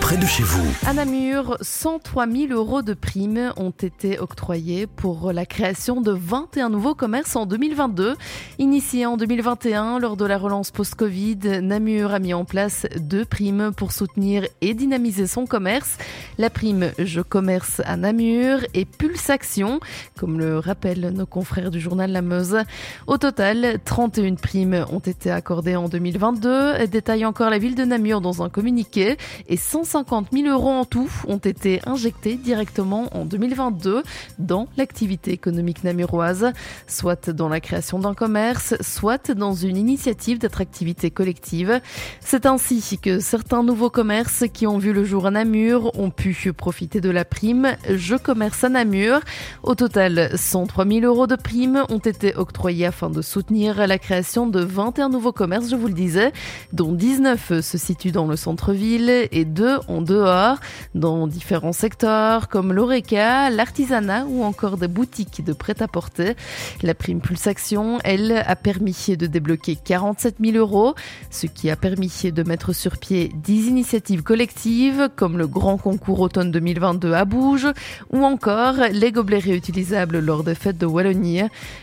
près 0.00 0.18
de 0.18 0.26
chez 0.26 0.42
vous. 0.42 0.62
À 0.86 0.92
Namur, 0.92 1.56
103 1.62 2.26
000 2.26 2.52
euros 2.52 2.82
de 2.82 2.92
primes 2.92 3.52
ont 3.56 3.70
été 3.70 4.18
octroyés 4.18 4.86
pour 4.86 5.32
la 5.32 5.46
création 5.46 6.02
de 6.02 6.12
21 6.12 6.68
nouveaux 6.68 6.94
commerces 6.94 7.34
en 7.34 7.46
2022. 7.46 8.14
Initié 8.58 9.06
en 9.06 9.16
2021 9.16 9.98
lors 9.98 10.18
de 10.18 10.26
la 10.26 10.36
relance 10.36 10.70
post-Covid, 10.70 11.62
Namur 11.62 12.12
a 12.12 12.18
mis 12.18 12.34
en 12.34 12.44
place 12.44 12.86
deux 12.96 13.24
primes 13.24 13.72
pour 13.74 13.92
soutenir 13.92 14.46
et 14.60 14.74
dynamiser 14.74 15.26
son 15.26 15.46
commerce. 15.46 15.96
La 16.36 16.50
prime 16.50 16.92
Je 16.98 17.22
commerce 17.22 17.80
à 17.86 17.96
Namur 17.96 18.58
et 18.74 18.84
Pulse 18.84 19.30
Action, 19.30 19.80
comme 20.18 20.38
le 20.38 20.58
rappellent 20.58 21.10
nos 21.14 21.26
confrères 21.26 21.70
du 21.70 21.80
journal 21.80 22.12
La 22.12 22.22
Meuse. 22.22 22.58
Au 23.06 23.16
total, 23.16 23.78
31 23.84 24.34
primes 24.34 24.84
ont 24.92 24.98
été 24.98 25.30
accordées 25.30 25.76
en 25.76 25.88
2022, 25.88 26.86
détaille 26.86 27.24
encore 27.24 27.48
la 27.48 27.58
ville 27.58 27.74
de 27.74 27.84
Namur 27.84 28.20
dans 28.20 28.42
un 28.42 28.50
communiqué 28.50 29.16
et 29.48 29.56
150 29.70 30.30
000 30.32 30.48
euros 30.48 30.70
en 30.70 30.84
tout 30.84 31.08
ont 31.28 31.36
été 31.36 31.80
injectés 31.86 32.34
directement 32.34 33.08
en 33.16 33.24
2022 33.24 34.02
dans 34.40 34.66
l'activité 34.76 35.30
économique 35.30 35.84
namuroise, 35.84 36.52
soit 36.88 37.30
dans 37.30 37.48
la 37.48 37.60
création 37.60 38.00
d'un 38.00 38.14
commerce, 38.14 38.74
soit 38.80 39.30
dans 39.30 39.54
une 39.54 39.76
initiative 39.76 40.38
d'attractivité 40.38 41.12
collective. 41.12 41.80
C'est 42.18 42.46
ainsi 42.46 42.98
que 42.98 43.20
certains 43.20 43.62
nouveaux 43.62 43.90
commerces 43.90 44.42
qui 44.52 44.66
ont 44.66 44.78
vu 44.78 44.92
le 44.92 45.04
jour 45.04 45.26
à 45.26 45.30
Namur 45.30 45.96
ont 45.96 46.10
pu 46.10 46.52
profiter 46.52 47.00
de 47.00 47.10
la 47.10 47.24
prime 47.24 47.76
Je 47.88 48.16
commerce 48.16 48.64
à 48.64 48.70
Namur. 48.70 49.20
Au 49.62 49.76
total, 49.76 50.32
103 50.34 50.84
000 50.84 51.00
euros 51.02 51.28
de 51.28 51.36
primes 51.36 51.84
ont 51.90 51.98
été 51.98 52.34
octroyés 52.34 52.86
afin 52.86 53.08
de 53.08 53.22
soutenir 53.22 53.86
la 53.86 53.98
création 54.00 54.48
de 54.48 54.58
21 54.60 55.10
nouveaux 55.10 55.32
commerces, 55.32 55.70
je 55.70 55.76
vous 55.76 55.86
le 55.86 55.94
disais, 55.94 56.32
dont 56.72 56.92
19 56.92 57.60
se 57.60 57.78
situent 57.78 58.10
dans 58.10 58.26
le 58.26 58.34
centre-ville 58.34 59.28
et 59.30 59.44
en 59.88 60.02
dehors, 60.02 60.58
dans 60.94 61.26
différents 61.26 61.72
secteurs 61.72 62.48
comme 62.48 62.72
l'oreca, 62.72 63.50
l'artisanat 63.50 64.24
ou 64.26 64.42
encore 64.42 64.76
des 64.76 64.88
boutiques 64.88 65.44
de 65.44 65.52
prêt-à-porter. 65.52 66.34
La 66.82 66.94
prime 66.94 67.20
Pulsation, 67.20 67.98
elle, 68.04 68.42
a 68.46 68.56
permis 68.56 69.16
de 69.18 69.26
débloquer 69.26 69.76
47 69.76 70.36
000 70.40 70.56
euros, 70.56 70.94
ce 71.30 71.46
qui 71.46 71.70
a 71.70 71.76
permis 71.76 72.12
de 72.24 72.42
mettre 72.42 72.72
sur 72.72 72.98
pied 72.98 73.30
10 73.34 73.68
initiatives 73.68 74.22
collectives 74.22 75.08
comme 75.16 75.38
le 75.38 75.46
grand 75.46 75.76
concours 75.76 76.20
automne 76.20 76.50
2022 76.50 77.12
à 77.12 77.24
Bouge 77.24 77.68
ou 78.12 78.24
encore 78.24 78.76
les 78.92 79.12
gobelets 79.12 79.38
réutilisables 79.38 80.18
lors 80.18 80.44
des 80.44 80.54
fêtes 80.54 80.78
de 80.78 80.86
Wallonie. 80.86 81.42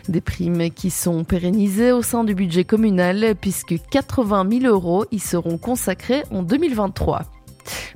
Des 0.10 0.22
primes 0.22 0.70
qui 0.72 0.90
sont 0.90 1.24
pérennisées 1.24 1.92
au 1.92 2.02
sein 2.02 2.24
du 2.24 2.36
budget 2.36 2.64
communal 2.64 3.36
puisque 3.40 3.76
80 3.90 4.48
000 4.62 4.74
euros 4.74 5.06
y 5.12 5.20
seront 5.20 5.58
consacrés 5.58 6.24
en 6.32 6.44
2023. 6.44 7.37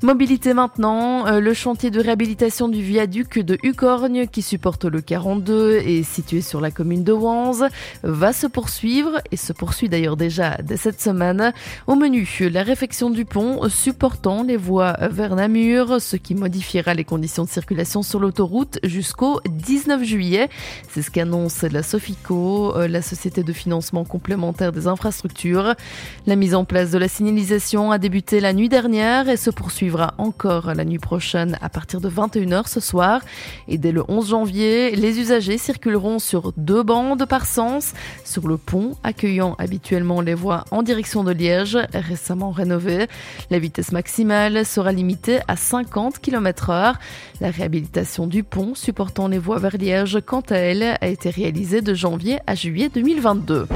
Mobilité 0.02 0.53
maintenant, 0.53 1.27
euh, 1.27 1.39
le 1.39 1.53
chantier 1.53 1.91
de 1.91 2.00
réhabilitation 2.00 2.67
du 2.67 2.81
viaduc 2.81 3.39
de 3.39 3.58
Ucorgne 3.64 4.28
qui 4.28 4.41
supporte 4.41 4.86
le 4.86 5.02
42 5.02 5.78
et 5.78 6.03
situé 6.03 6.41
sur 6.41 6.61
la 6.61 6.72
commune 6.72 7.03
de 7.03 7.13
Wanze 7.13 7.66
va 8.03 8.33
se 8.33 8.47
poursuivre 8.47 9.22
et 9.31 9.38
se 9.38 9.53
poursuit 9.53 9.89
d'ailleurs 9.89 10.17
déjà 10.17 10.58
dès 10.63 10.78
cette 10.78 11.02
semaine. 11.02 11.53
Au 11.88 11.95
menu, 11.95 12.28
la 12.52 12.63
réfection 12.63 13.09
du 13.09 13.25
pont 13.25 13.67
supportant 13.69 14.44
les 14.44 14.58
voies 14.58 14.94
vers 15.09 15.36
Namur, 15.36 16.02
ce 16.02 16.16
qui 16.16 16.35
modifiera 16.35 16.94
les 16.94 17.03
conditions 17.03 17.44
de 17.44 17.50
circulation 17.50 18.03
sur 18.03 18.19
l'autoroute 18.19 18.80
jusqu'au 18.83 19.41
19 19.50 20.03
juillet. 20.03 20.50
C'est 20.89 21.02
ce 21.02 21.11
qu'annonce 21.11 21.63
la 21.63 21.83
Sofico, 21.83 22.75
euh, 22.75 22.88
la 22.88 23.02
société 23.02 23.44
de 23.44 23.53
financement 23.53 24.03
complémentaire 24.03 24.72
des 24.72 24.88
infrastructures. 24.88 25.75
La 26.25 26.35
mise 26.35 26.56
en 26.56 26.66
place 26.66 26.91
de 26.91 26.97
la 26.97 27.08
signalisation 27.08 27.91
a 27.91 27.97
débuté 27.97 28.39
la 28.39 28.53
nuit 28.53 28.69
dernière 28.69 29.30
et 29.30 29.38
se 29.38 29.50
poursuivra 29.61 30.15
encore 30.17 30.73
la 30.73 30.83
nuit 30.83 30.97
prochaine 30.97 31.55
à 31.61 31.69
partir 31.69 32.01
de 32.01 32.09
21h 32.09 32.67
ce 32.67 32.79
soir. 32.79 33.21
Et 33.67 33.77
dès 33.77 33.91
le 33.91 34.03
11 34.07 34.29
janvier, 34.29 34.95
les 34.95 35.19
usagers 35.19 35.59
circuleront 35.59 36.17
sur 36.17 36.51
deux 36.57 36.81
bandes 36.81 37.27
par 37.27 37.45
sens 37.45 37.94
sur 38.25 38.47
le 38.47 38.57
pont 38.57 38.97
accueillant 39.03 39.55
habituellement 39.59 40.19
les 40.19 40.33
voies 40.33 40.66
en 40.71 40.81
direction 40.81 41.23
de 41.23 41.31
Liège, 41.31 41.77
récemment 41.94 42.50
rénové. 42.50 43.05
La 43.51 43.59
vitesse 43.59 43.91
maximale 43.91 44.66
sera 44.66 44.91
limitée 44.91 45.41
à 45.47 45.55
50 45.55 46.17
km 46.17 46.71
heure. 46.71 46.95
La 47.39 47.51
réhabilitation 47.51 48.25
du 48.25 48.41
pont 48.44 48.73
supportant 48.73 49.27
les 49.27 49.38
voies 49.38 49.59
vers 49.59 49.77
Liège, 49.77 50.17
quant 50.25 50.44
à 50.50 50.55
elle, 50.55 50.97
a 51.00 51.07
été 51.07 51.29
réalisée 51.29 51.81
de 51.81 51.94
janvier 51.94 52.39
à 52.47 52.55
juillet 52.55 52.89
2022. 52.91 53.67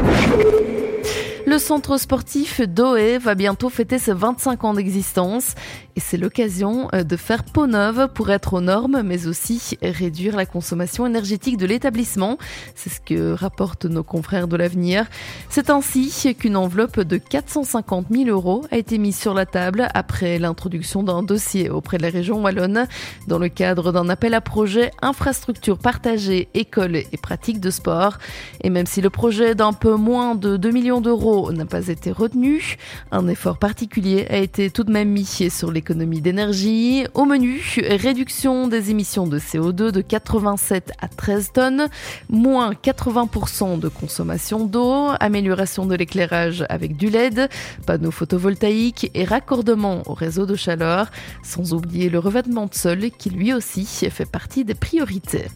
Le 1.47 1.59
centre 1.59 2.00
sportif 2.00 2.59
d'Oé 2.59 3.19
va 3.19 3.35
bientôt 3.35 3.69
fêter 3.69 4.00
ses 4.00 4.13
25 4.13 4.63
ans 4.63 4.73
d'existence 4.73 5.53
et 5.95 6.00
c'est 6.00 6.17
l'occasion 6.17 6.89
euh, 6.95 7.03
de 7.03 7.16
faire 7.16 7.44
peau 7.44 7.67
neuve 7.67 8.07
pour 8.16 8.31
être 8.31 8.56
aux 8.56 8.61
normes 8.61 9.03
mais 9.06 9.28
aussi 9.28 9.78
réduire 9.83 10.35
la 10.35 10.47
consommation 10.47 11.06
énergétique 11.06 11.57
de 11.57 11.67
l'établissement. 11.67 12.39
C'est 12.73 12.89
ce 12.89 13.00
que 13.00 13.33
rapportent 13.33 13.85
nos 13.85 14.01
confrères 14.01 14.47
de 14.47 14.57
l'avenir. 14.57 15.06
C'est 15.50 15.69
ainsi 15.69 16.33
qu'une 16.33 16.57
enveloppe 16.57 17.01
de 17.01 17.17
450 17.17 18.07
000 18.09 18.27
euros 18.27 18.66
a 18.72 18.77
été 18.77 18.97
mise 18.97 19.17
sur 19.17 19.35
la 19.35 19.45
table 19.45 19.88
après 19.94 20.39
l'introduction 20.39 21.03
d'un 21.03 21.22
dossier 21.22 21.69
auprès 21.69 21.97
de 21.97 22.03
la 22.03 22.09
région 22.09 22.41
wallonne 22.41 22.88
dans 23.27 23.38
le 23.38 23.50
cadre 23.50 23.91
d'un 23.91 24.09
appel 24.09 24.33
à 24.33 24.41
projet 24.41 24.89
infrastructure 25.03 25.77
partagée, 25.77 26.50
école 26.56 26.95
et 26.95 27.17
pratique 27.22 27.59
de 27.59 27.69
sport. 27.69 28.17
Et 28.63 28.72
même 28.72 28.88
si 28.88 29.00
le 29.00 29.12
projet 29.12 29.53
d'un 29.53 29.73
peu 29.73 29.94
moins 29.94 30.33
de 30.33 30.57
2 30.57 30.72
millions 30.72 31.01
d'euros 31.01 31.34
n'a 31.51 31.66
pas 31.66 31.88
été 31.88 32.12
retenu. 32.12 32.78
Un 33.12 33.28
effort 33.28 33.57
particulier 33.57 34.25
a 34.29 34.38
été 34.38 34.69
tout 34.69 34.84
de 34.84 34.91
même 34.91 35.09
mis 35.09 35.25
sur 35.25 35.72
l'économie 35.72 36.22
d'énergie. 36.22 37.06
Au 37.13 37.25
menu, 37.25 37.62
réduction 37.90 38.68
des 38.68 38.91
émissions 38.91 39.28
de 39.28 39.40
CO2 39.40 39.91
de 39.91 40.01
87 40.01 40.91
à 41.01 41.07
13 41.07 41.51
tonnes, 41.53 41.88
moins 42.29 42.72
80% 42.72 43.79
de 43.79 43.88
consommation 43.88 44.66
d'eau, 44.66 45.09
amélioration 45.19 45.85
de 45.85 45.95
l'éclairage 45.95 46.66
avec 46.69 46.95
du 46.95 47.09
LED, 47.09 47.50
panneaux 47.85 48.12
photovoltaïques 48.12 49.12
et 49.13 49.24
raccordement 49.24 50.03
au 50.06 50.13
réseau 50.13 50.45
de 50.45 50.56
chaleur, 50.56 51.09
sans 51.44 51.74
oublier 51.74 52.09
le 52.09 52.19
revêtement 52.19 52.68
de 52.68 52.74
sol 52.74 53.09
qui 53.18 53.29
lui 53.29 53.53
aussi 53.53 53.85
fait 53.85 54.29
partie 54.29 54.63
des 54.63 54.75
priorités. 54.75 55.47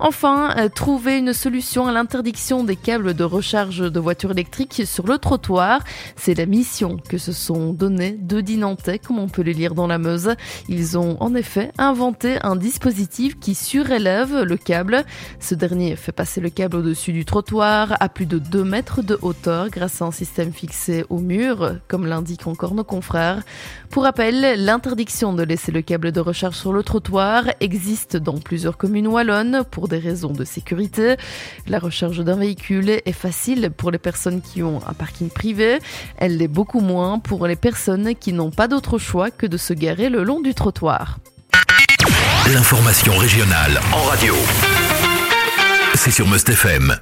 Enfin, 0.00 0.54
euh, 0.56 0.68
trouver 0.68 1.18
une 1.18 1.32
solution 1.32 1.88
à 1.88 1.92
l'interdiction 1.92 2.62
des 2.62 2.76
câbles 2.76 3.14
de 3.14 3.24
recharge 3.24 3.80
de 3.80 4.00
voitures 4.00 4.30
électriques 4.30 4.82
sur 4.84 5.06
le 5.06 5.18
trottoir. 5.18 5.80
C'est 6.14 6.34
la 6.34 6.46
mission 6.46 6.98
que 7.08 7.18
se 7.18 7.32
sont 7.32 7.72
donnés 7.72 8.12
deux 8.12 8.42
Dinantais, 8.42 9.00
comme 9.00 9.18
on 9.18 9.28
peut 9.28 9.42
le 9.42 9.50
lire 9.50 9.74
dans 9.74 9.88
la 9.88 9.98
Meuse. 9.98 10.34
Ils 10.68 10.96
ont 10.96 11.16
en 11.20 11.34
effet 11.34 11.72
inventé 11.78 12.38
un 12.42 12.54
dispositif 12.54 13.40
qui 13.40 13.56
surélève 13.56 14.42
le 14.42 14.56
câble. 14.56 15.04
Ce 15.40 15.56
dernier 15.56 15.96
fait 15.96 16.12
passer 16.12 16.40
le 16.40 16.50
câble 16.50 16.76
au-dessus 16.76 17.12
du 17.12 17.24
trottoir 17.24 17.96
à 17.98 18.08
plus 18.08 18.26
de 18.26 18.38
2 18.38 18.62
mètres 18.62 19.02
de 19.02 19.18
hauteur 19.20 19.68
grâce 19.68 20.00
à 20.00 20.04
un 20.04 20.12
système 20.12 20.52
fixé 20.52 21.04
au 21.08 21.18
mur, 21.18 21.74
comme 21.88 22.06
l'indiquent 22.06 22.46
encore 22.46 22.74
nos 22.74 22.84
confrères. 22.84 23.42
Pour 23.90 24.04
rappel, 24.04 24.64
l'interdiction 24.64 25.32
de 25.32 25.42
laisser 25.42 25.72
le 25.72 25.82
câble 25.82 26.12
de 26.12 26.20
recharge 26.20 26.54
sur 26.54 26.72
le 26.72 26.84
trottoir 26.84 27.44
existe 27.58 28.16
dans 28.16 28.38
plusieurs 28.38 28.76
communes 28.76 29.08
wallonnes 29.08 29.64
des 29.88 29.98
raisons 29.98 30.32
de 30.32 30.44
sécurité. 30.44 31.16
La 31.66 31.78
recharge 31.78 32.20
d'un 32.24 32.36
véhicule 32.36 32.90
est 32.90 33.12
facile 33.12 33.70
pour 33.76 33.90
les 33.90 33.98
personnes 33.98 34.40
qui 34.40 34.62
ont 34.62 34.80
un 34.86 34.92
parking 34.92 35.30
privé. 35.30 35.78
Elle 36.16 36.36
l'est 36.36 36.48
beaucoup 36.48 36.80
moins 36.80 37.18
pour 37.18 37.46
les 37.46 37.56
personnes 37.56 38.14
qui 38.14 38.32
n'ont 38.32 38.50
pas 38.50 38.68
d'autre 38.68 38.98
choix 38.98 39.30
que 39.30 39.46
de 39.46 39.56
se 39.56 39.72
garer 39.72 40.08
le 40.08 40.22
long 40.22 40.40
du 40.40 40.54
trottoir. 40.54 41.18
L'information 42.52 43.16
régionale 43.16 43.80
en 43.92 44.02
radio. 44.04 44.34
C'est 45.94 46.10
sur 46.10 46.28
Must 46.28 46.48
FM. 46.48 46.94